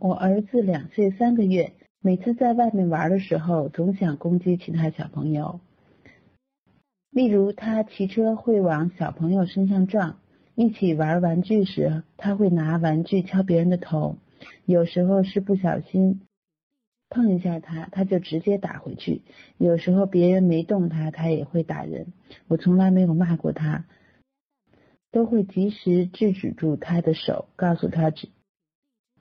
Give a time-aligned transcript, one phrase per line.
[0.00, 5.60] 我儿子两岁三个月，每次在外面玩的时候，总想攻击其他小朋友。
[7.10, 10.16] 例如，他骑车会往小朋友身上撞；
[10.54, 14.16] 一起玩玩具时，他会拿玩具敲别人的头。
[14.64, 16.20] 有时候是不小心
[17.08, 19.22] 碰一下他，他就直接打回去；
[19.58, 22.12] 有时候别人没动他，他也会打人。
[22.46, 23.84] 我从来没有骂过他，
[25.10, 28.12] 都会及时制止住他的手，告诉他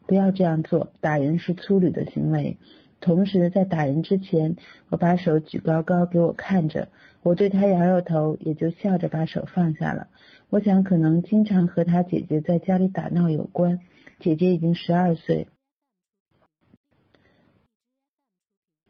[0.10, 2.58] 不要这样做，打人是粗鲁的行为。
[3.00, 4.56] 同时，在打人之前，
[4.90, 6.90] 我把手举高高给我看着，
[7.22, 10.08] 我对他摇摇头，也就笑着把手放下了。
[10.50, 13.82] 我想，可能经常和他姐姐在家里打闹有关。
[14.20, 15.48] 姐姐已经十二岁，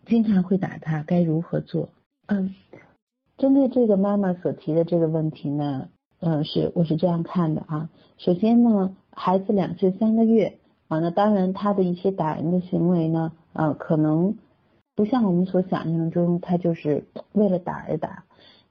[0.06, 1.90] 经常会打他，该如何做？
[2.28, 2.56] 嗯，
[3.38, 5.90] 针对这个妈妈所提的这个问题呢，
[6.22, 7.90] 嗯，是我是这样看的啊。
[8.18, 10.59] 首先呢，孩子两岁三个月。
[10.90, 14.40] 啊，那当然，他的一些打人的行为呢，呃，可能
[14.96, 18.24] 不像我们所想象中，他就是为了打而打。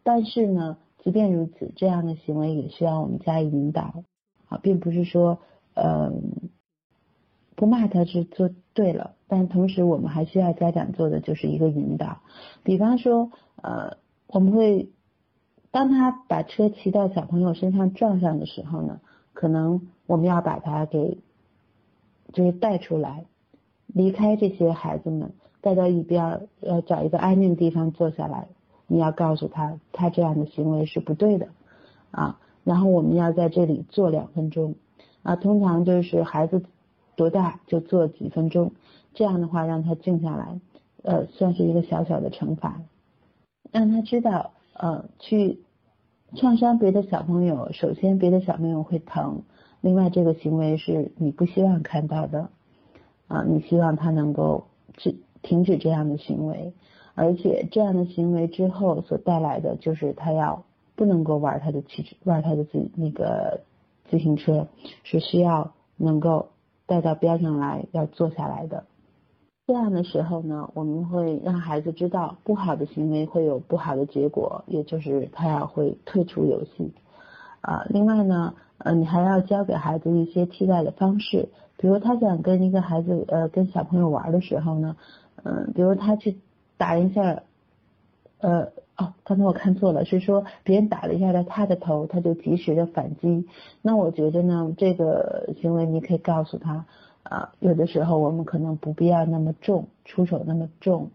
[0.03, 4.03] 但是呢，即便如此，这样的行为也需要我们加以引导
[4.49, 5.39] 啊，并不是说，
[5.75, 6.51] 嗯，
[7.55, 12.19] 不骂他是做对了，但同时我们还需要家长做的就是一个引导。
[12.65, 13.31] 比方说，
[13.63, 14.91] 呃，我们会
[15.71, 19.01] 当他把车骑到小朋友身上撞上的时候呢，
[19.35, 21.19] 可能我们要把他给。
[22.33, 23.25] 就是带出来，
[23.87, 28.49] 离开这些孩子们，带到一边，呃，找一个安静的地方坐下来。
[28.87, 31.49] 你要告诉他，他这样的行为是不对的，
[32.11, 34.75] 啊，然后我们要在这里坐两分钟，
[35.23, 36.63] 啊，通常就是孩子
[37.17, 38.73] 多大就坐几分钟，
[39.13, 40.61] 这样的话让他静下来，
[41.03, 42.81] 呃，算是一个小小的惩罚，
[43.73, 45.61] 让他知道，呃，去
[46.37, 49.43] 创伤别的小朋友，首先别的小朋友会疼。
[49.81, 52.51] 另外，这个行为是你不希望看到的，
[53.29, 54.65] 啊，你希望他能够
[54.97, 56.73] 止停止这样的行为，
[57.15, 60.65] 而且这样的行为之后所带来的就是他要
[60.97, 63.61] 不能够玩他的汽车，玩他的自那个
[64.11, 64.67] 自行车，
[65.05, 66.49] 是需要能够
[66.87, 68.85] 带到边上来要坐下来的。
[69.69, 76.93] 这样的时候呢，我们会让孩子知道不好的行为会有不好的结果，也就是他要会退出游戏。
[77.61, 78.55] 啊，另外呢。
[78.89, 84.97] 呃，你还要教给孩子一些替代的方式，比如他想跟一个孩子呃跟小朋友玩的时候呢，
[85.45, 86.39] 嗯，比如他去
[86.79, 87.43] 打一下，
[88.41, 93.47] 呃，哦，刚才我看错了，是说别人打了一下他的头，他就及时的反击。
[93.83, 96.87] 那我觉得呢，这个行为你可以告诉他，
[97.25, 101.11] 啊，有的时候我们可能不必要那么重，出手那么重。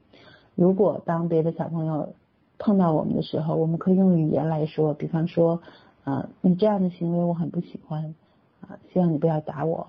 [0.53, 2.13] 如果当别的小朋友
[2.59, 5.59] 碰到我们的时候，我们可以用语言来说，比方说。
[6.03, 8.13] 啊，你这样的行为我很不喜欢，
[8.61, 9.87] 啊，希望你不要打我。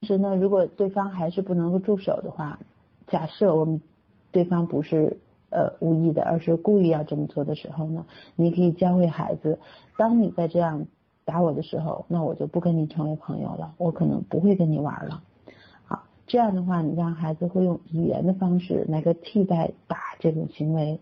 [0.00, 2.60] 其实呢，如果对方还是不能够住手的话，
[3.06, 3.80] 假设我们
[4.30, 5.16] 对方不是
[5.50, 8.04] 呃无意的，而是故意要这么做的时候呢，
[8.36, 9.58] 你可以教会孩子，
[9.96, 10.86] 当你在这样
[11.24, 15.22] 打我的时候，那我就不跟你成为朋友了，我可能不会跟你玩了。
[15.86, 21.00] 好，这样的话，你让孩子会用语言的方式来个替代打这种行为。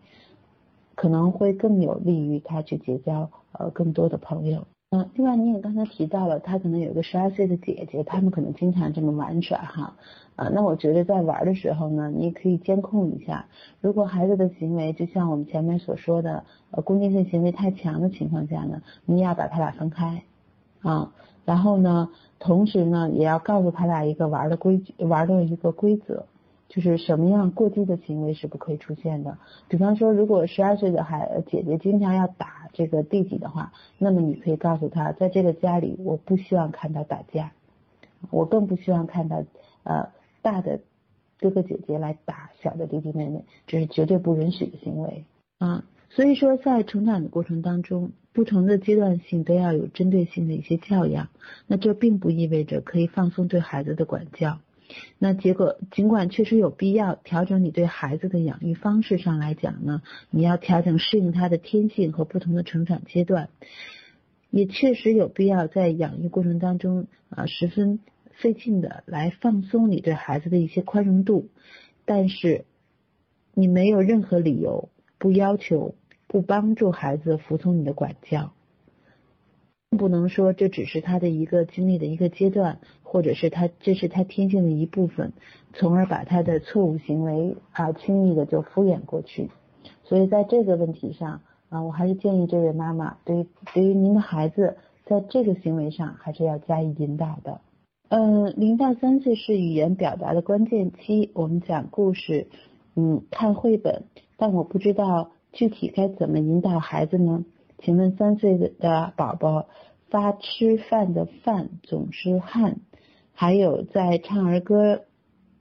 [0.96, 4.66] 可能会更有利于他去结交呃更多的朋友。
[4.90, 9.96] 嗯，另外你也刚才提到了，他可能有一个十二岁的姐姐，他们可能经常这么玩耍哈。
[10.36, 13.46] 啊，那我觉得在玩的时候呢，你可以监控一下，
[13.80, 20.22] 如果孩子的行为就像我们前面所说的，呃，攻击性行为太强的情况下呢，你要把他俩分开
[20.82, 21.12] 啊。
[21.44, 22.08] 然后呢，
[22.38, 26.26] 同时呢，也要告诉他俩一个玩的规矩，玩的一个规则。
[26.76, 29.38] 就是什么样过激的行为是不可以出现的。
[29.66, 37.52] 比方说，如果十二岁的孩姐姐经常要打这个弟弟的话，那么你可以告诉他，在这个家里，我不希望看到打架，
[38.30, 39.42] 我更不希望看到
[39.84, 40.10] 呃
[40.42, 40.80] 大的
[41.40, 45.24] 哥哥姐姐来打小的弟弟妹妹，这是绝对不允许的行为
[45.56, 45.82] 啊。
[46.10, 51.28] 所以说，在成长的过程当中，不同的阶段性都要有针对性的一些教养。
[51.66, 54.58] 那这并不意味着可以放松对孩子的管教。
[55.18, 63.48] 那结果，尽管确实有必要调整你对孩子的养育方式上来讲呢，你要调整适应他的天性和不同的成长阶段，
[64.50, 68.00] 也确实有必要在养育过程当中啊十分
[68.32, 71.48] 费劲的来放松你对孩子的一些宽容度，
[72.04, 72.64] 但是
[73.54, 75.94] 你没有任何理由不要求、
[76.26, 78.52] 不帮助孩子服从你的管教。
[79.90, 85.32] 不能说这只是他的一个经历的一个阶段，或者是他这是他天性的一部分，
[85.74, 89.50] 从而把他的错误行为啊轻易的就敷衍过去。
[90.02, 97.60] 所以在这个问题上啊，我还是建议这位妈妈对于对于您的孩子在这个行为上还是要加以引导的。
[98.08, 102.48] 嗯，零到三岁是语言表达的关键期，我们讲故事，
[102.96, 104.04] 嗯，看绘本，
[104.36, 107.44] 但我不知道具体该怎么引导孩子呢？
[107.78, 109.66] 请问三岁的宝宝
[110.10, 112.80] 发吃饭的饭总是汗，
[113.32, 115.04] 还有在唱儿歌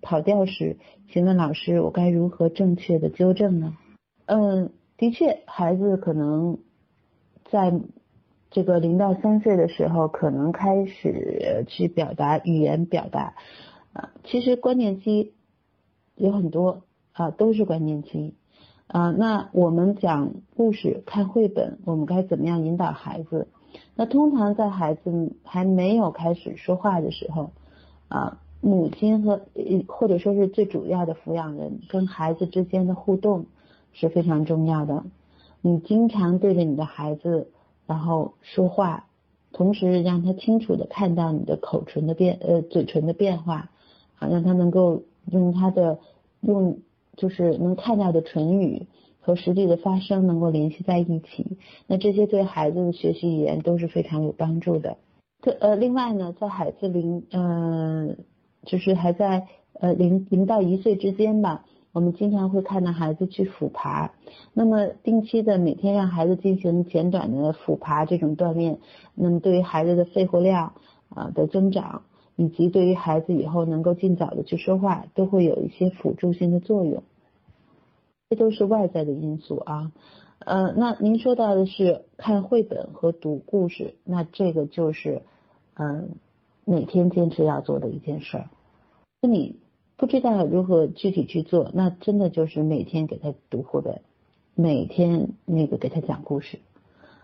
[0.01, 0.77] 跑调时，
[1.09, 3.77] 请问老师我该如何正确的纠正呢？
[4.25, 6.59] 嗯，的确，孩子可能
[7.49, 7.73] 在。
[8.51, 13.33] 这个零到三岁的时候，可能开始去表达语言表达，
[13.91, 15.33] 啊，其实关键期
[16.15, 18.35] 有很多啊，都是关键期
[18.87, 19.11] 啊。
[19.11, 23.47] 那我们讲故事、看绘本，我们该怎么样引导孩子？
[23.95, 27.51] 那通常在孩子还没有开始说话的时候，
[28.07, 29.41] 啊，母亲和
[29.87, 33.45] 或者说是最主要的抚养人跟孩子之间的互动
[33.93, 35.03] 是非常重要的。
[35.61, 37.49] 你经常对着你的孩子。
[37.87, 39.05] 然后说话，
[39.51, 43.69] 同时让他清楚的看到你的口唇的变呃嘴唇的变化，
[44.15, 45.99] 好，让他能够用他的
[46.41, 46.79] 用
[47.17, 48.87] 就是能看到的唇语
[49.19, 51.57] 和实际的发声能够联系在一起，
[51.87, 54.97] 那这些对孩子的学习语言都是非常有帮助的。
[55.41, 58.17] 特呃另外呢，在孩子零嗯
[58.63, 59.47] 就是还在
[59.79, 61.65] 呃零零到一岁之间吧。
[61.91, 64.11] 我们经常会看到孩子去俯爬，
[64.53, 68.79] 那么定期的每天让孩子进行简短的俯爬这种锻炼，
[69.13, 70.73] 那么对于孩子的肺活量
[71.07, 72.01] 啊的增长，
[72.35, 77.03] 以及对于孩子以后能够尽早的去说话，都会有一些辅助性的作用。
[78.29, 79.91] 这都是外在的因素啊，
[80.39, 85.21] 呃，那您说到的是看绘本和读故事，那这个就是
[85.75, 86.15] 嗯
[86.63, 88.49] 每天坚持要做的一件事儿，
[89.21, 89.59] 那你。
[89.97, 94.01] 不知道如何具体去做，那真的就是每天给他读绘本，
[94.53, 96.59] 每天那个给他讲故事。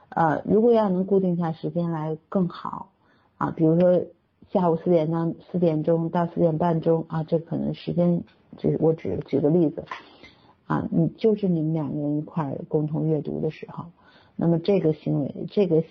[0.07, 2.93] 呃，如果要能固定下时间来更好
[3.35, 4.05] 啊，比如说
[4.51, 8.23] 下午四点到四点钟到四点半钟啊，这可能时间
[8.57, 9.85] 就是我只举个例子
[10.67, 13.85] 啊，你就是你们两个人一块共同阅读的时候，
[14.35, 15.83] 那么这个行为，这个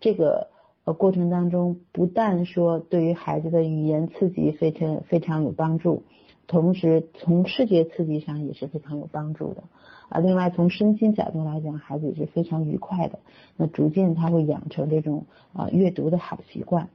[0.00, 0.48] 这个。
[0.84, 6.02] 呃，过程当中不但说对于孩子的语言刺激非常非常有帮助，
[6.48, 9.62] 同时从视觉刺激上也是非常有帮助的
[10.08, 10.18] 啊。
[10.18, 13.20] 另外从身心角度来讲，孩子也是非常愉快的。
[13.56, 16.88] 那逐渐他会养成这种啊阅读的好习惯。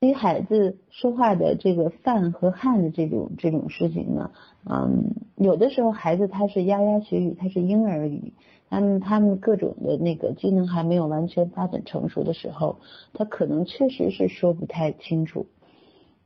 [0.00, 4.30] 对于孩子说话的这个饭和汗的这种这种事情呢，
[4.64, 8.32] 嗯，有的时候孩子他是牙牙学语，他是婴儿语。
[8.70, 12.80] 他们他们各种的那个机能还没有完全发展成熟的时候，
[13.14, 15.46] 他可能确实是说不太清楚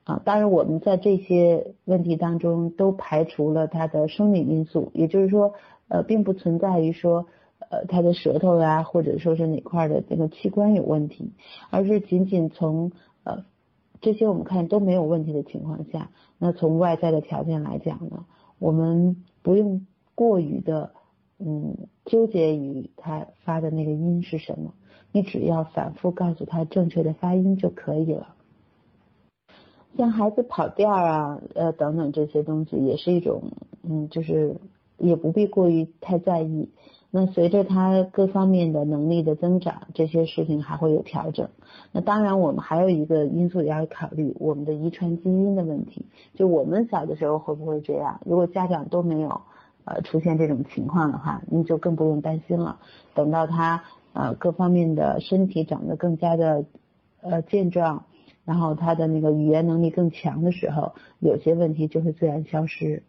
[0.03, 0.21] 啊。
[0.25, 5.55] 当然，我们在这些问题当中都排除了他的生理因素，也就是说，
[5.87, 7.27] 呃，并不存在于说，
[7.71, 11.33] 呃，他的舌头呀，或者说是哪块的这个器官有问题，
[11.71, 12.91] 而是仅仅从
[13.23, 13.45] 呃
[14.03, 18.27] 这些我们看都没有问题的情况下，那从外在的条件来讲呢，
[18.59, 20.93] 我们不用过于的。
[21.45, 24.75] 嗯，纠结于他发的那个音是什么，
[25.11, 28.37] 你只要反复告诉他正确的发音就可以了。
[29.97, 33.51] 像孩子跑调啊，呃等等这些东西，也是一种，
[33.83, 34.61] 嗯，就是
[34.99, 36.71] 也不必过于太在意。
[37.13, 41.49] 那随着他各方面的能力的增长，这些事情还会有调整。
[41.93, 46.07] 那当然，我们还有一个因素也要考虑，我们的遗传基因的问题。
[46.35, 48.21] 就我们小的时候会不会这样？
[48.25, 49.43] 如果家长都没有。
[49.85, 52.79] 呃，出现这种情况的话，你就更不用担心了。
[53.15, 53.83] 等到他
[54.13, 56.65] 呃各方面的身体长得更加的
[57.21, 58.05] 呃健壮，
[58.45, 63.03] 然后他的那个语言能力更强的时候，有些问题就会自然消失。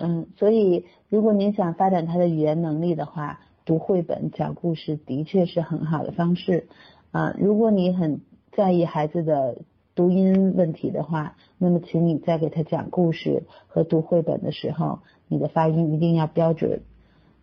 [0.00, 6.66] 嗯，所以如果您想发展他的语言能力的话，读绘本、讲故事的确是很好的方式。
[7.12, 8.20] 啊，如果你很
[8.52, 9.58] 在意孩子的
[9.94, 15.00] 读音问题的话，那么请你在给他讲故事和读绘本的时候。
[15.32, 16.80] 你的发音一定要标准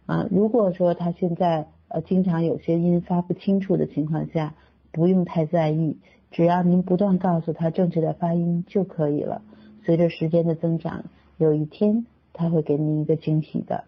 [0.07, 0.27] 啊！
[0.29, 4.55] 如果说他现在呃经常有些音发不清楚的情况下，
[4.91, 5.95] 不用太在意，
[6.29, 9.41] 只要您不断告诉他正确的发音就可以了。
[9.85, 11.05] 随着时间的增长，
[11.37, 12.05] 有一天
[12.37, 13.85] 他会给您一个惊喜的。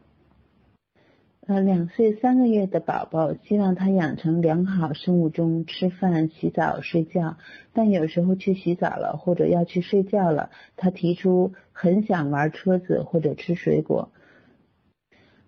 [1.47, 7.37] 呃，两岁三个月的宝宝，希望他养成良好生物钟，吃饭、洗澡、睡觉。
[7.73, 14.11] 但有时候去洗澡了，或者要去睡觉了，他提出很想玩车子或者吃水果。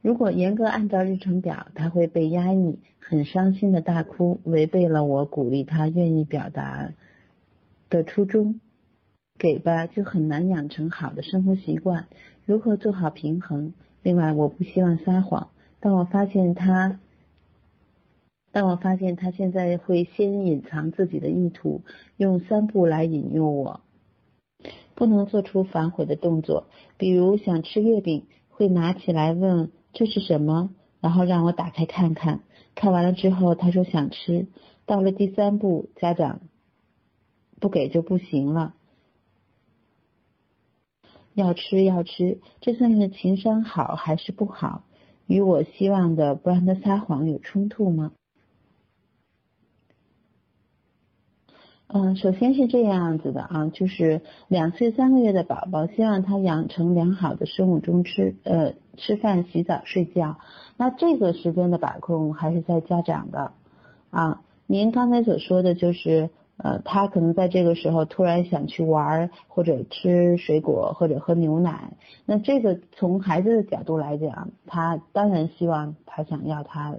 [0.01, 6.93] 如果严格按照日程表，他会被压抑，很伤心的大哭，违背了我鼓励他愿意表达
[7.91, 8.60] 的初衷。
[9.38, 12.08] 给吧，就很难养成好的生活习惯。
[12.51, 13.72] 如何做好平衡？
[14.03, 15.51] 另外，我不希望撒谎。
[15.79, 17.00] 当我发现他，
[18.51, 21.84] 当我发现他现在会先隐藏自己的意图，
[22.17, 23.79] 用三步来引诱我，
[24.96, 26.67] 不能做出反悔的动作，
[26.98, 32.41] 比如想吃月饼，会拿起来问这是什么，然后让我打开看看，
[32.75, 34.48] 看完了之后他说想吃，
[34.86, 36.41] 到了第三步，家长
[37.62, 38.75] 不给就不行了，
[41.34, 44.84] 要吃要吃，这算是情商好还是不好？
[45.28, 48.12] 与我希望的不让他撒谎有冲突吗？
[51.94, 60.38] 嗯，首先是这样子的啊，就是两岁三个月的宝宝，希望他养成良好的生物钟，吃呃吃饭、洗澡、睡觉。
[60.78, 63.52] 那这个时间的把控还是在家长的
[64.10, 64.42] 啊。
[64.68, 66.30] 您刚才所说的就是
[66.63, 71.94] 呃，他可能在这个时候突然想去玩，或者吃水果，或者喝牛奶。
[72.25, 76.96] 那这个从孩子的角度来讲，他当然希望他想要他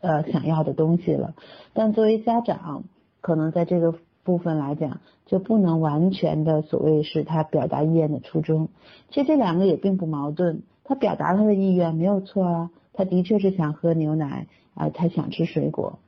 [0.00, 1.34] 呃想要的东西了。
[1.72, 2.84] 但作为家长，
[3.20, 3.94] 可能在这个。
[4.24, 8.68] 部分来讲，就不能完全的所谓是他表达意愿的初衷。
[9.08, 15.98] 其实这两个也并不矛盾，他表达他的意愿没有错啊，他的确是想喝牛奶啊，他想吃水果。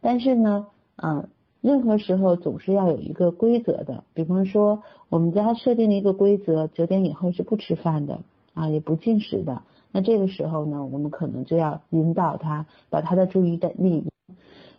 [0.00, 0.68] 但是呢，
[1.02, 1.28] 嗯，
[1.64, 4.04] 任何时候总是要有一个规则的。
[4.12, 8.20] 比方说，我们家设定了一个规则，九点以后是不吃饭的
[8.52, 9.62] 啊，也不进食的。
[9.90, 14.04] 那这个时候呢，我们可能就要引导他，把他的注意力。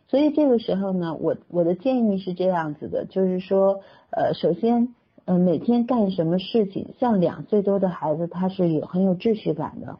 [0.08, 3.80] 所以这个时候呢，我我的建议是这样子的，就是说，
[4.12, 4.94] 呃，首先，
[5.26, 9.98] 嗯，每天干什么事情，像两岁多的孩子，他是有很有秩序感的。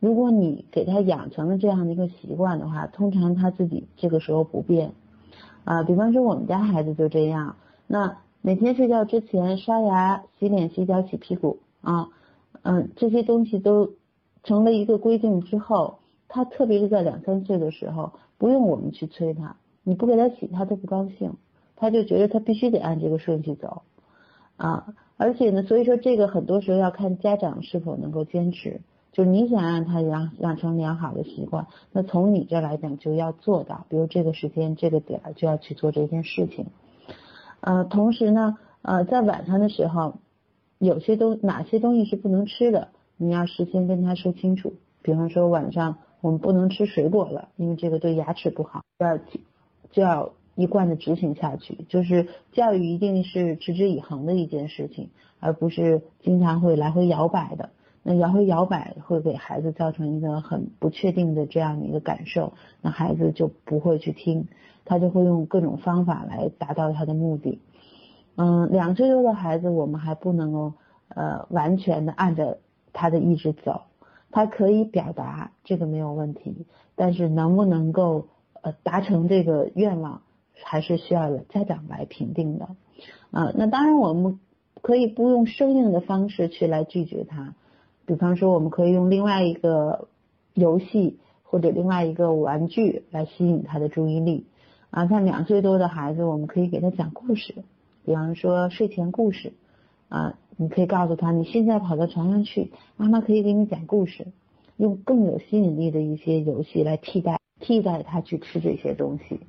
[0.00, 4.92] 如果你给他养成了这样的一个习惯的话，通常他自己这个时候不变。
[5.66, 7.56] 啊，比方说我们家孩子就这样，
[7.86, 12.08] 那每天睡觉之前刷牙、洗脸、洗脚、洗屁股啊，
[12.62, 13.90] 嗯，这些东西都
[14.42, 18.12] 成了一个规定之后，他特别是在两三岁的时候。
[18.38, 21.32] 不用我们去催他，你不给他洗，他都不高兴，
[21.74, 23.80] 他就觉得他必须得按这个顺序走，
[24.58, 28.82] 啊，而且呢，所以说这个很多时候要看家长是否能够坚持，
[29.16, 36.66] 就是你想让他养养成良好的习惯，那从你这来讲就要做到，比如这个时间这个点儿就要去做这件事情，
[37.60, 40.18] 呃，同时呢，呃，在晚上的时候，
[40.78, 45.96] 有些东哪些东西是不能吃的，你要事先跟他说清楚，比方说晚上。
[46.22, 48.82] 我们不能吃水果了，因为这个对牙齿不好。
[48.98, 49.18] 要
[49.92, 57.68] 就要一贯的执行下去，就是教育一定是持之以恒的一件事情，而不是经常会来回摇摆的。
[58.08, 64.46] 那来回摇摆会给孩子造成一个很不确定的这样的一个感受，那孩子就不会去听，
[64.84, 67.60] 他就会用各种方法来达到他的目的。
[68.36, 70.74] 嗯，两岁多的孩子，我们还不能够
[71.08, 72.58] 呃完全的按着
[72.92, 73.82] 他的意志走。
[74.30, 78.28] 他可以表达这个没有问题，但是能不能够
[78.62, 80.22] 呃达成这个愿望，
[80.62, 82.68] 还是需要家长来评定的
[83.32, 83.52] 啊。
[83.56, 84.38] 那当然我们
[84.80, 87.54] 可以不用生硬的方式去来拒绝他，
[88.06, 90.08] 比方说我们可以用另外一个
[90.54, 94.46] 游戏或者另外一个玩具来吸引他的注意力
[94.90, 95.06] 啊。
[95.06, 97.54] 像两岁多的孩子，我们可以给他讲故事，
[98.04, 99.52] 比方说睡前故事
[100.08, 100.38] 啊。
[100.58, 104.28] 你可以告诉他，你现在跑到床上去，妈妈可以给你讲故事，
[104.78, 109.40] 用更有吸引力的一些游戏来替代替代他去吃这些东西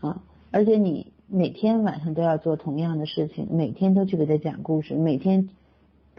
[0.00, 0.22] 啊！
[0.50, 5.50] 而且你每天晚上都要做同样的事情，每天都去给他讲故事，每天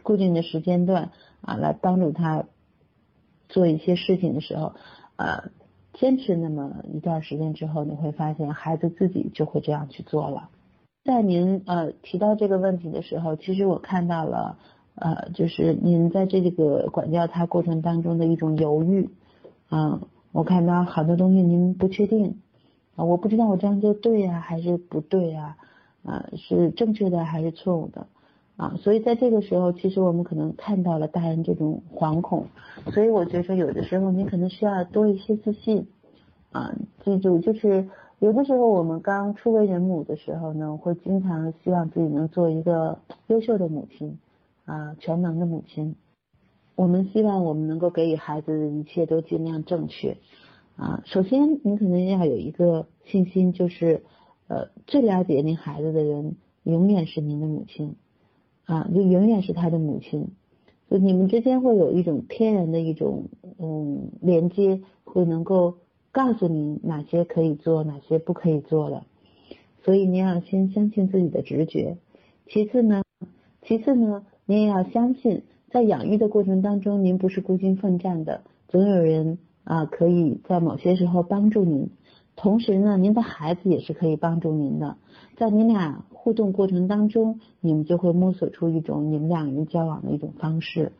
[0.03, 1.09] 固定的时间段
[1.41, 2.45] 啊，来帮助他
[3.49, 4.73] 做一些事情的时候，
[5.15, 5.51] 呃，
[5.93, 10.49] 坚持那么一段时间之后，你会发现孩子自己就会这样去做了。
[11.03, 14.57] 在您呃提到这个问题的时候，其实我看到了
[14.95, 19.09] 呃，就是您在这个管教他过程当中的一种犹豫，
[19.71, 20.01] 嗯，
[20.33, 22.41] 我看到好多东西您不确定
[22.95, 25.55] 啊，我不知道我这样做对呀还是不对呀，
[26.03, 28.07] 啊，是正确的还是错误的
[28.57, 32.47] 啊，所以在这个时候，其实我们可能看到了大人这种惶恐，
[32.91, 35.87] 所以我觉得有的时候您可能需要多一些自信
[36.51, 37.87] 啊，记住就是。
[38.19, 42.97] 有的时候，我们刚初为人母的时候呢，会经常希望自己能做一个
[43.27, 44.17] 优秀的母亲，
[44.65, 45.95] 啊，全能的母亲。
[46.73, 50.17] 我们希望我们能够给予孩子的一切都尽量正确，
[50.77, 54.01] 啊，首先您可能要有一个信心，就是
[54.47, 57.97] 呃，最了解您孩子的人永远是您的母亲，
[58.67, 60.27] 啊，就永远是他的母亲，
[60.91, 65.79] 就你们之间会有一种天然的一种嗯连接，会能够。
[66.09, 69.03] 告诉你哪些可以做，哪些不可以做的，
[69.83, 71.97] 所以你要先相信自己的直觉。
[72.47, 73.03] 其次呢，
[73.61, 81.91] 其次呢，你也要相信，在养育的过程当中，您不是孤军奋战的，总有人啊可以在某些时候帮助您。
[82.37, 84.95] 同时呢，您的孩子也是可以帮助您的，
[85.35, 90.93] 在你俩互动过程当中，你们就会摸索出一种你们两个人交往的一种方式。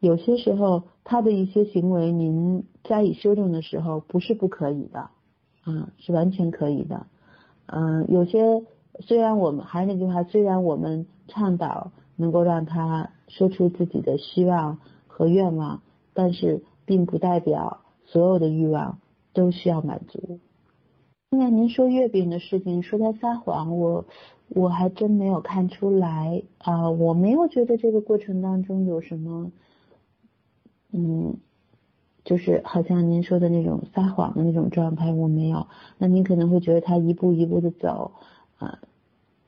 [0.00, 5.10] 有些时候他的一些行为，您加以修正的时候，不是不可以的，
[5.64, 7.06] 啊，是完全可以的。
[7.66, 8.64] 嗯，有些
[9.00, 15.82] 虽然我们还是那句话，虽然我们倡导能够让他说出自己的希望和愿望，
[16.14, 18.98] 但是并不代表所有的欲望
[19.36, 20.40] 都需要满足。
[21.30, 24.04] 现在您说月饼的事情，说他撒谎，我。
[24.48, 29.50] 我还真没有看出来啊，我没有觉得这个过程当中有什么，
[30.92, 31.38] 嗯，
[32.24, 35.66] 就是好像您说的那种撒谎的那种状态，我没有。
[35.98, 38.12] 那您可能会觉得他一步一步的走，
[38.58, 38.78] 啊，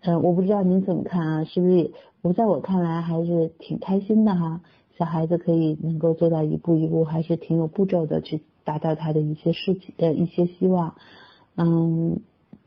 [0.00, 1.44] 嗯，我不知道您怎么看啊？
[1.44, 1.92] 是不是？
[2.22, 4.62] 我在我看来还是挺开心的哈，
[4.96, 10.94] 小孩子可以能够做到一步一步，还是挺有步骤的去达到他的一些事情的一些希望，
[11.56, 12.20] 嗯。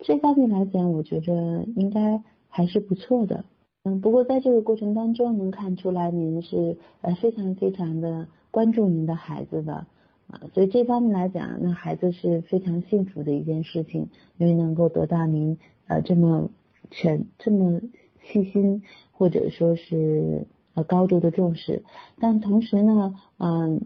[0.03, 3.45] 这方面来讲，我觉得应该还是不错的。
[3.83, 9.85] 嗯，不过在这个过程当中，能看出来您是呃非常非常的关注您的孩子的
[10.25, 16.49] 啊，所以这方面来讲，那孩子是非常幸福的一件事情，因为能够得到您呃这么
[16.89, 17.79] 全这么
[18.23, 18.81] 细心
[19.11, 21.83] 或者说是呃高度的重视。
[22.19, 23.81] 但同时呢，嗯，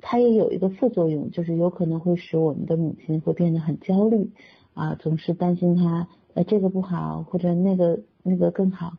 [0.00, 4.30] 它也有一个副作用，就是有可能会使我们的母亲会变得很焦虑。
[4.74, 8.92] 啊，总是担心他呃这个不好或者那个那个更好，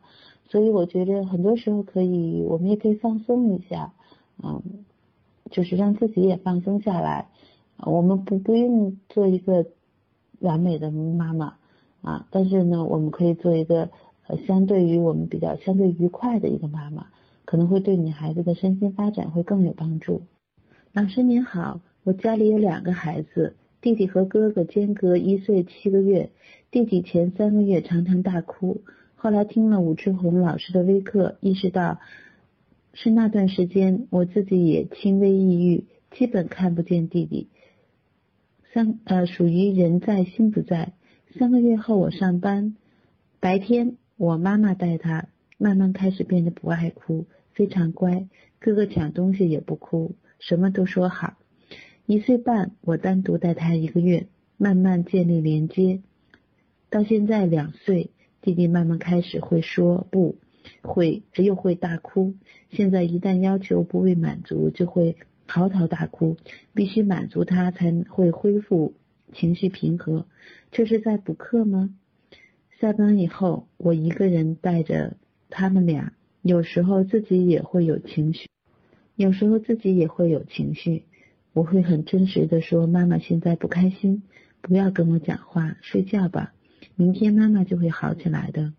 [0.50, 3.94] 所以我觉得很多时候可以，我们也可以放松一下，
[4.44, 4.62] 嗯，
[5.50, 7.29] 就是让自己也放松下来，
[7.77, 9.68] 我们不不用做一个
[10.41, 11.53] 完美的妈妈
[12.01, 13.89] 啊，但是呢，我们可以做一个
[14.27, 17.08] 呃相对于我们比较相对愉快的一个妈妈，
[17.46, 20.24] 可能会对你孩子的身心发展会更有帮助。
[20.91, 23.55] 老师您好，我家里有两个孩子。
[23.79, 26.31] 弟弟和哥哥间隔一岁七个月，
[26.72, 28.81] 弟弟前三个月常常大哭，
[29.15, 32.00] 后来听了武志红老师的微课，意识到
[32.93, 37.50] 是那段时间我自己也轻微抑郁，基本看不见弟弟，
[38.74, 40.94] 三呃属于人在心不在。
[41.37, 42.75] 三个月后我上班，
[43.40, 45.27] 白天我妈妈带他，
[45.59, 51.38] 慢慢开始变得不爱哭，非常乖，哥哥抢东西也不哭，什么都说好。
[52.06, 56.02] 一岁半，我单独带他一个月，慢慢建立连接。
[56.90, 58.10] 到现在两岁，
[58.42, 60.38] 弟弟慢慢开始会说不，
[60.82, 62.34] 会又会大哭。
[62.72, 66.38] 现在一旦要求不被满足，就会嚎啕大哭，
[66.74, 68.96] 必须满足他才会恢复
[69.34, 70.25] 情绪平和。
[70.72, 71.94] 这是在补课吗？
[72.80, 75.18] 下班以后，我一个人带着
[75.50, 78.50] 他们俩，有时候自己也会有情绪，
[79.20, 81.03] 有时候自己也会有情绪。
[81.51, 84.24] 我会很真实的说，妈妈现在不开心，
[84.62, 86.53] 不要跟我讲话，睡觉吧，
[86.96, 88.72] 明天妈妈就会好起来的。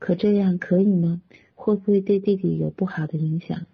[0.00, 1.22] 可这样可以吗？
[1.54, 3.66] 会不会对弟弟有不好的影响？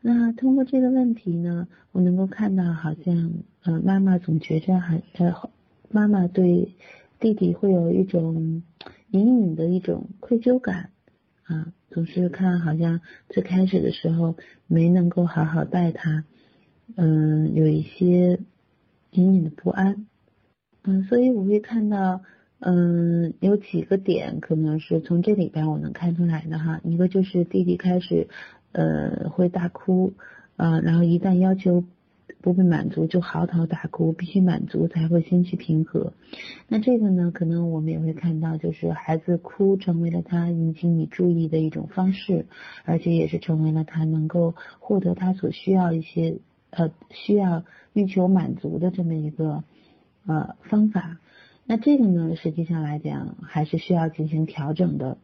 [0.00, 3.32] 那通过这个问题呢，我能够看到，好像
[3.64, 5.50] 呃，妈妈总觉着很呃，
[5.90, 6.68] 妈妈对
[7.18, 8.62] 弟弟会有一种
[9.10, 10.90] 隐隐的一种愧疚感
[11.44, 16.24] 啊，总是看好像最开始的时候没能够好好带他。
[16.96, 18.38] 嗯，有一些
[19.10, 20.06] 隐隐的不安，
[20.82, 22.20] 嗯，所以我会看到，
[22.60, 26.80] 嗯，有几个点可能是从这里边我能看出来的哈。
[26.84, 28.28] 一个就是弟弟开始，
[28.72, 30.12] 呃，会大哭，
[30.56, 31.84] 啊，然后一旦要求
[32.40, 36.12] 不被满足就嚎啕大哭，必须满足才会心绪平和。
[36.68, 42.46] 那这个呢，可能我们也会看到，就是孩子哭成为了他引起你注意的一种方式，
[42.84, 46.38] 而且也是成为了他能够获得他所需要一些。
[46.76, 49.62] 呃，需要欲求满足的这么一个
[50.26, 51.18] 呃方法，
[51.66, 55.16] 那这个呢，实际上来讲还是需要进行调整的，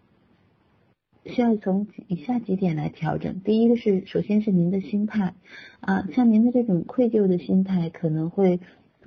[1.31, 3.40] 需要从以下几点来调整。
[3.40, 5.33] 第一个是，首先是您的心态
[5.81, 8.61] 啊，像您的这种愧疚的心态，可能会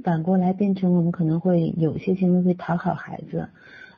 [0.03, 3.49] 反过来变成我们可能会有些行为会讨好孩子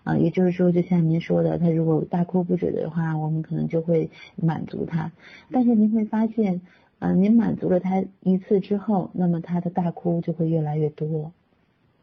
[0.03, 5.11] 啊，也就是说，就像您说的，他如果大哭不止的话，我们可能就会满足他，
[5.51, 6.61] 但是您会发现。
[6.97, 11.33] 啊，您满足了他一次之后，那么他的大哭就会越来越多，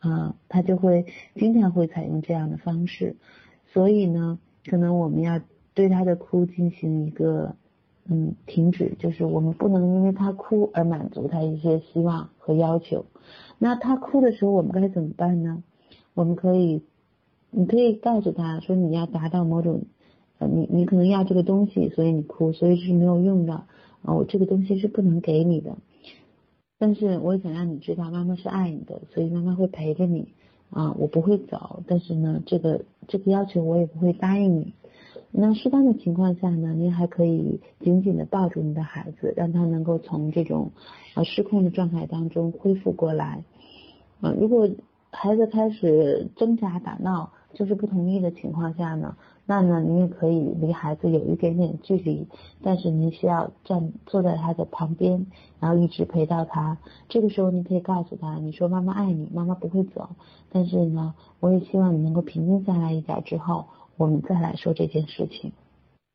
[0.00, 3.16] 啊，他就会经常会采用这样的方式，
[3.72, 5.40] 所以呢，可能我们要
[5.74, 7.54] 对他的哭进行一个
[8.06, 13.04] 嗯停止，就是我们不能因为他哭而满足他一些希望和要求。
[13.58, 15.62] 那他哭的时候，我们该怎么办呢？
[16.14, 16.82] 我们可以，
[17.50, 19.82] 你可以告诉他说，你要达到某种，
[20.38, 23.64] 呃，你你可能要这个东西，所以你哭，所以是没有用的。
[24.02, 25.76] 啊，我这个东西是不能给你的，
[26.76, 30.26] 但是我想让你知道，妈妈是爱你的，所以妈妈会陪着你，
[30.70, 34.74] 啊，我不会走，但是呢，这个这个要求我也不会答应你。
[35.34, 40.72] 那适当的情况下呢，您还可以紧紧的抱住你的孩子，让他能够从这种
[41.14, 43.42] 呃失控的状态当中恢复过来。
[44.20, 44.68] 啊，如果
[45.10, 49.16] 孩子开始挣扎打闹，就是不同意的情况下呢，
[49.46, 52.28] 那呢，您也可以离孩子有一点点距离，
[52.62, 55.26] 但是您需要站坐在他的旁边，
[55.60, 56.76] 然后一直陪到他。
[57.08, 60.10] 这个时候，你可以告诉他，你说妈妈爱你，妈妈不会走，
[60.50, 63.64] 但是呢，我也希望你能够平静下来一点之后。
[64.02, 65.52] 我们再来说这件事情，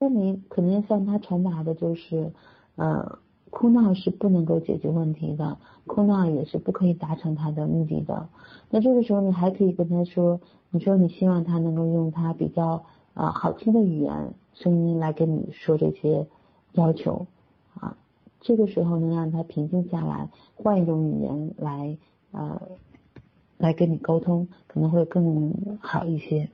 [0.01, 2.33] 那你可能向他传达的就是，
[2.75, 3.19] 呃，
[3.49, 8.27] 哭闹是不能够解决问题的，哭闹也是不可以达成他的目的的。
[8.69, 16.27] 那这个时候你还可以跟他说，你说你希望他能够用他比较啊好听的语言声音来跟你说这些
[16.73, 17.25] 要求
[17.79, 17.95] 啊，
[18.41, 21.97] 这个时候能让他平静下来，换一种语言来
[22.31, 22.61] 呃
[23.57, 26.49] 来跟你沟通，可能会更好一些。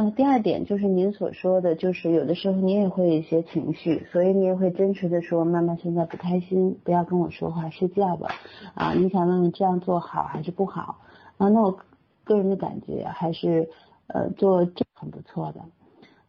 [0.00, 8.28] 嗯，第二点就是您所说的，就是有的时候你也会有一些情绪，所以你也会真实的说，妈妈现在不开心，不要跟我说话，睡觉吧。
[8.74, 10.98] 啊，你想问问这样做好还是不好？
[11.38, 11.76] 啊，那我
[12.22, 13.68] 个人的感觉还是，
[14.06, 15.60] 呃，做这很不错的。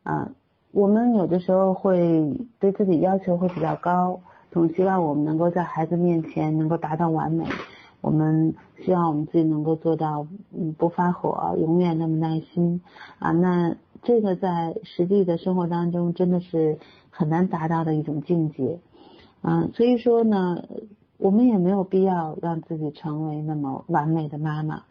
[0.01, 0.32] 啊，
[0.71, 2.27] 我们有的时候会
[2.60, 4.19] 对自己要求会比较高，
[4.51, 7.45] 总希望我们能够在孩子面前能够达到完美。
[8.02, 10.26] 我们希望我们自己能够做到，
[10.58, 12.82] 嗯，不发火，永远那么耐心
[13.20, 13.32] 啊。
[13.32, 18.80] 那这个在实际的生活当中真的是很难达到的一种境界，
[19.42, 20.64] 嗯，所以说呢，
[21.18, 24.84] 我们也没有必要让自己成为那么完美的妈妈，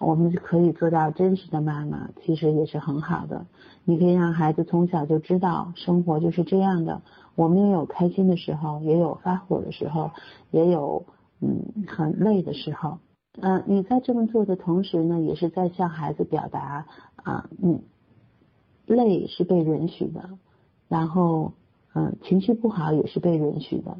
[0.00, 3.44] 我们可以做到真实的妈妈，其实也是很好的。
[3.84, 7.02] 你可以让孩子从小就知道生活就是这样的，
[7.34, 10.12] 我们也有开心的时候，也有发火的时候，
[10.50, 11.04] 也有。
[11.40, 12.98] 嗯，很累的时候，
[13.40, 17.82] 嗯，你在这么做的同时呢，也是在向孩子表达啊，嗯，
[18.86, 20.30] 累是被允许的，
[20.88, 21.52] 然后，
[21.94, 23.98] 嗯，情绪不好也是被允许的。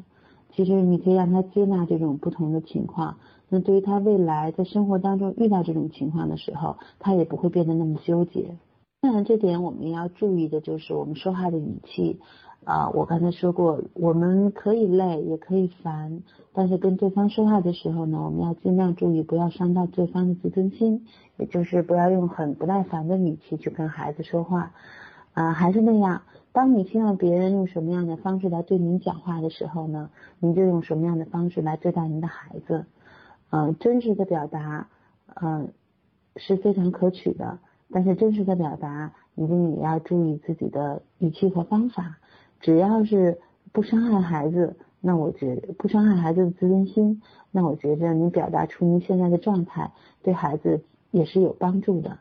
[0.51, 8.57] 其实你可以让他接纳这种不同的情况，那对于他未来在生活当中遇到这种情况的时候，他也不会变得那么纠结。
[9.01, 12.19] 当然，这点我们要注意的就是我们说话的语气。
[12.65, 16.21] 啊，我刚才说过，我们可以累，也可以烦，
[16.53, 21.05] 但是跟对方说话的时候呢，我们要尽量注意，不要伤到对方的自尊心，
[21.37, 24.71] 也就是不要用很不耐烦的语气去跟孩子说话。
[25.33, 32.85] 啊，还是那样，当你希望别人用什么样的方式来对您讲话的时候呢，您就用什么样的方式来对待您的孩子。
[33.49, 34.87] 嗯，真实的表达，
[35.41, 35.69] 嗯，
[36.35, 37.57] 是非常可取的，
[37.89, 42.18] 但是真实的表达一定也要注意自己的语气和方法。
[42.59, 43.39] 只要是
[43.71, 49.91] 不伤害孩子，那我觉得不伤害孩子的自尊心，那我觉着你表达出您现在的状态，
[50.23, 52.19] 对孩子也是有帮助的。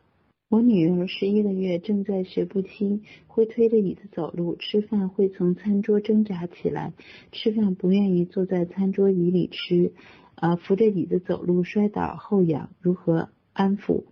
[0.48, 6.92] 我女儿十一个月，正在学步期，会推着椅子走路，吃饭会从餐桌挣扎起来，
[7.32, 9.92] 吃饭不愿意坐在餐桌椅里吃，
[10.36, 14.04] 啊，扶着椅子走路摔倒后仰，如何安抚？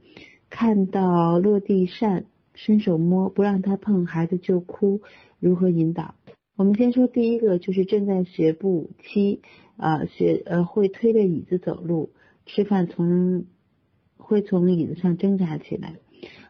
[0.50, 2.26] 看到落地扇。
[2.56, 5.00] 伸手摸，不让他碰，孩子就哭。
[5.38, 6.14] 如何引导？
[6.56, 9.42] 我们先说第一个，就是正在学步期，
[9.76, 12.08] 啊，学呃会推着椅子走路，
[12.46, 13.44] 吃饭从
[14.16, 15.96] 会从椅子上挣扎起来，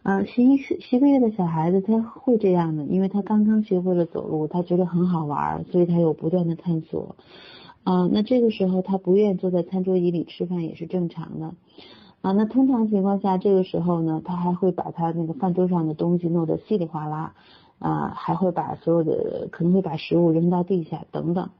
[0.02, 7.16] 啊，十一十个月的小孩子他会这样的，因为他刚刚学会了走路，他觉得很好玩，所以他有不断的探索，
[7.82, 11.54] 啊，那这个时候他不愿坐在餐桌椅里吃饭也是正常的。
[12.26, 17.34] 啊，那通常情况下，这个时候呢，他还会把他那个饭桌上的东西弄得稀里哗啦，
[17.78, 21.50] 啊，还会把所有的可能会把食物扔到地下等等。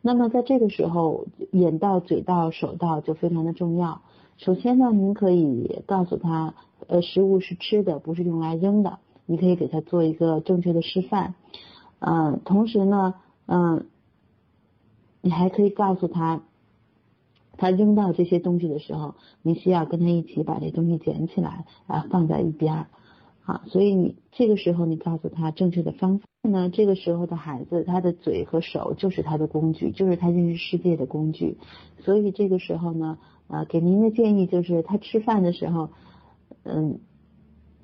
[0.00, 4.00] 那么在这个时候，眼到、嘴到、手到就非常的重要。
[4.36, 6.54] 首先呢，您可以告诉他，
[6.86, 9.00] 呃，食物是吃的，不是用来扔的。
[9.26, 11.34] 你可以给他做一个正确的示范。
[11.98, 13.14] 嗯，同时呢，
[13.46, 13.86] 嗯，
[15.20, 16.42] 你还可以告诉他。
[17.62, 22.86] 他扔到这些东西的时候，你需要跟他一起把这东西捡起来，啊，放在一边儿，
[23.44, 31.56] 啊，所以你这个时候你告诉他正确的方法呢，这个时候的孩子他的嘴和手就是他的工具，就是他认识世界的工具，
[32.00, 35.90] 所以这个时候呢，啊，给您的建议就是他吃饭的时候，
[36.64, 36.98] 嗯，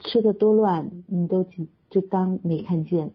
[0.01, 1.47] 吃的多乱，你都
[1.89, 3.13] 就当没看见。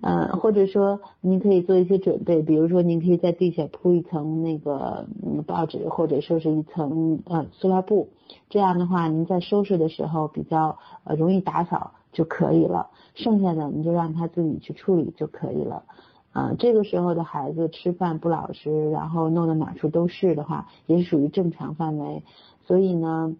[0.00, 5.06] 呃，或者说您可以做一些准备，比如说您可以在地下铺一层那个
[5.46, 8.08] 报纸，或者说是一层呃塑料布，
[8.48, 12.90] 这样的话您在收拾的时候比较呃容易打扫就可以了。
[13.14, 15.84] 剩下的你就让他自己去处理就可以了。
[16.32, 22.22] 啊，这个时候的孩子吃饭不老实，然后弄得哪处都是的话，也是属于正常范围。
[22.66, 23.36] 所以呢，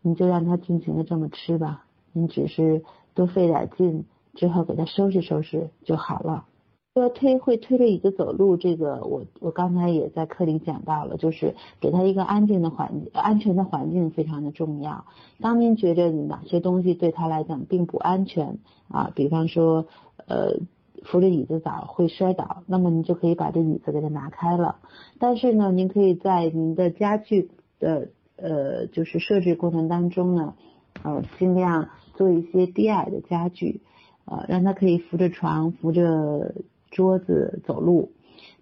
[0.00, 6.46] 你就让他尽情的这么吃吧，你只是多费点劲，之后给他收拾收拾就好了。
[6.94, 15.06] 说推会推着椅子走路，这个我我刚才也在课里讲到了，就是给他一个安静的环境，安全的环境非常的重要。
[15.40, 19.86] 当您觉得哪些东西对他来讲并不安全啊，比方说
[20.26, 20.58] 呃
[21.02, 24.76] 扶着椅子走会摔倒，那么您就可以把这椅子给他拿开了。
[25.18, 27.48] 但是呢，您可以在您的家具
[27.80, 30.54] 的呃就是设置过程当中呢，
[31.02, 33.80] 呃尽量做一些低矮的家具，
[34.24, 36.54] 呃让他可以扶着床扶着。
[36.94, 38.12] 桌子走路，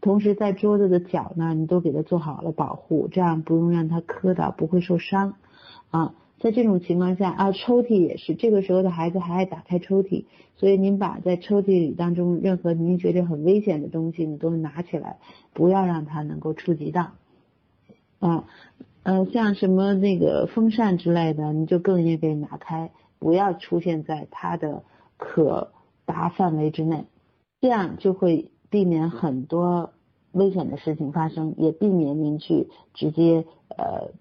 [0.01, 5.35] 同时在桌子的脚呢，你都给他做好了保护，这样不用让他磕到，不会受伤
[5.91, 6.15] 啊。
[6.39, 15.19] 在这种情况下啊，抽屉也是，这个时候的孩子还爱打开抽屉，所以您把在抽屉里当中任何您觉得很危险的东西，你都拿起来，
[15.53, 17.15] 不要让他能够触及到
[18.21, 18.45] 啊。
[19.03, 24.85] 呃，像什么那个风扇之类的，你就更应该拿开，不要出现在他的
[25.21, 25.71] 可
[26.05, 27.05] 达范围之内。
[27.61, 29.93] 这样就会避免很多
[30.33, 34.13] 危险的事情发生，也避免您去直接呃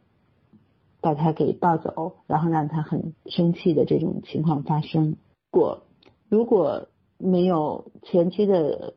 [1.01, 5.15] 把他给抱走，然后让他很生气的这种情况发生。
[5.51, 5.81] 如果
[6.27, 8.93] 如果没有前期的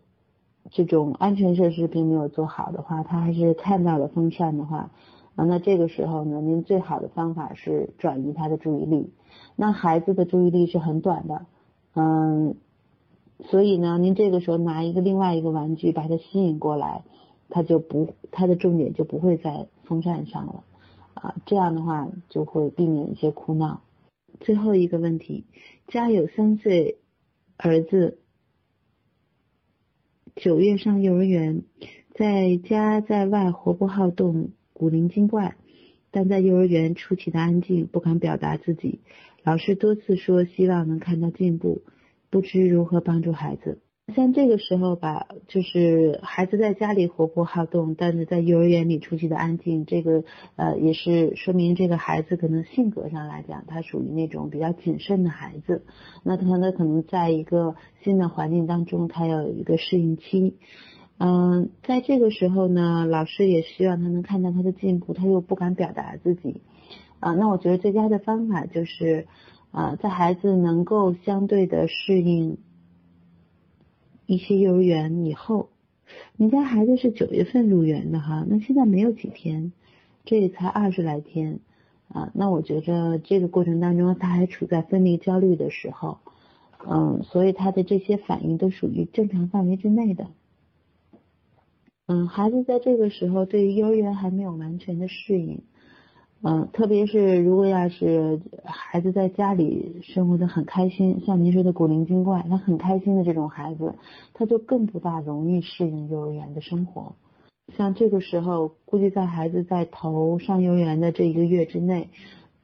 [0.70, 4.90] 这种安全设施并没有做好的话，他还是看到了风扇的话，
[5.36, 9.12] 啊，那这个时候呢，您最好的方法是转移他的注意力。
[9.54, 11.46] 那孩子的注意力是很短的，
[11.94, 12.56] 嗯。
[13.50, 17.02] 所以呢，您这个时候拿一个另外一个玩具把它吸引过来，
[17.48, 20.62] 它就不，它的重点就不会在风扇上了，
[21.14, 23.82] 啊，这样的话就会避免一些哭闹。
[24.38, 25.44] 最后一个问题，
[25.88, 26.98] 家有三岁
[27.56, 28.18] 儿子，
[30.36, 31.64] 九月上幼儿园，
[32.14, 35.56] 在家在外活泼好动，古灵精怪，
[36.12, 39.00] 但在幼儿园出奇的安静，不敢表达自己。
[39.42, 41.82] 老师多次说希望能看到进步。
[42.30, 43.82] 不知如何帮助孩子，
[44.14, 50.24] 像这个时候吧，就是孩子在家里活泼好动，但是在幼儿园里出奇的安静，这个
[50.56, 55.84] 呃也是说明这个孩子可能性格上来讲，他属于那种比较谨慎的孩子，
[56.22, 60.56] 那他呢可能在一个新的环境当中，他要有一个适应期，
[61.24, 66.62] 嗯，在这个时候呢，老师也希望他能看到他的进步，他又不敢表达自己，
[67.20, 69.26] 啊，那我觉得最佳的方法就是。
[69.74, 72.58] 啊，在孩子能够相对的适应
[74.26, 75.70] 一些幼儿园以后，
[76.36, 79.72] 你家孩子是九月份入园的哈，那现在没有几天，
[80.26, 81.60] 这也才二十来天。
[82.08, 86.18] 啊，那我觉着这个过程当中他还处在分离焦虑的时候，
[86.86, 90.26] 嗯，所以他的这些反应都属于正常范围之内的，
[92.06, 95.62] 嗯，孩子在这个时候对于幼儿园还没有完全的适应。
[96.42, 103.94] 嗯，特别是如果要是孩子在家里生活的很开心，像您说的古灵精怪，他很开心的这种孩子，
[104.34, 107.14] 他就更不大容易适应幼儿园的生活。
[107.76, 112.08] 像这个时候，估计在孩子在头上幼儿园的这一个月之内，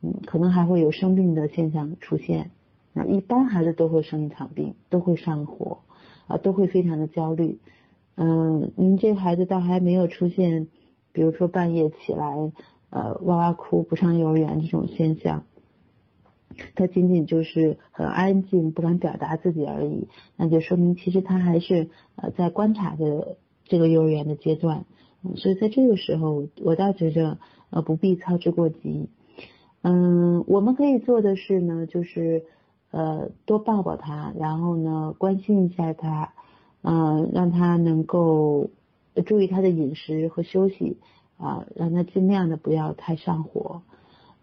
[0.03, 2.51] 嗯，可能还会有生病的现象出现。
[2.93, 5.79] 那一般孩子都会生一场病，都会上火，
[6.27, 7.61] 啊，都会非常的焦虑。
[8.19, 10.67] 嗯，您这孩子倒还没有出现，
[11.13, 12.53] 比如说半夜起来。
[12.91, 15.45] 呃，哇哇哭不上幼儿园这种现象，
[16.75, 24.87] 他仅仅就是很安静，不敢表达自己而已，那就说明其实他还是呃在观察的这个幼儿园的阶段，
[25.37, 27.37] 所以在这个时候，我倒觉着
[27.69, 29.11] 呃不必操之过急。
[29.83, 32.45] 嗯，我们可以做的是呢，就是
[32.91, 36.33] 呃多抱抱他，然后呢关心一下他，
[36.83, 38.71] 嗯，让他能够
[39.27, 40.97] 注意他的饮食和休息。
[41.41, 43.83] 啊，让他尽量的不要太上火，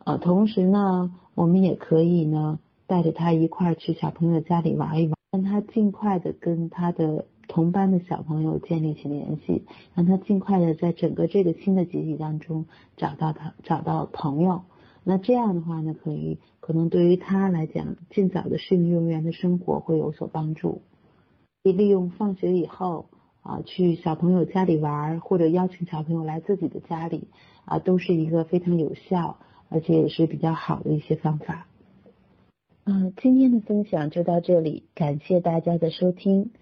[0.05, 14.61] 呃，同时呢，我们也可以呢带着他一块儿去小朋友家里玩一玩，让他尽快的跟他的同班的小朋友建立起联系，让他尽快的在整个这个新的集体当中找到他找到朋友。
[15.03, 20.81] 那这样的话呢，可以可能对于他来讲，尽早的适应幼儿园的生活会有所帮助。
[21.65, 23.07] 可以利用放学以后。
[23.41, 27.27] 啊，去小朋友家里玩，或者邀请小朋友来自己的家里，
[27.65, 29.37] 啊，都是一个非常有效，
[29.69, 31.67] 而且也是比较好的一些方法。
[32.85, 36.53] 嗯，今天的分享就到这里，感谢大家的收听。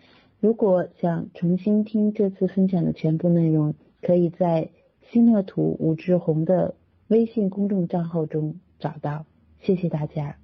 [0.42, 4.72] 如果想重新听这次分享的全部内容，可以在
[5.10, 6.76] 新乐图武志红的
[7.08, 9.26] 微信公众账号中找到。
[9.62, 10.43] 谢谢大家。